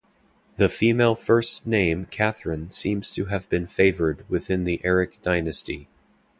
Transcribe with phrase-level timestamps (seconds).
[0.55, 5.89] The female first name Catherine seems to have been favored within the Erik dynasty.